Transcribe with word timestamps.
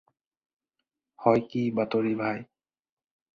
হয় 1.25 1.43
কি 1.51 1.61
বাতৰি 1.81 2.15
ভাই? 2.23 2.41